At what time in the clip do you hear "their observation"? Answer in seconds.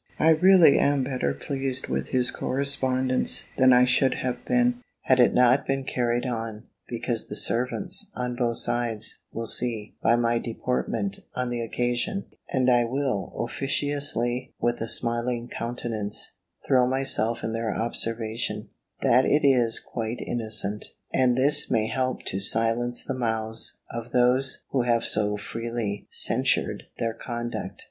17.51-18.69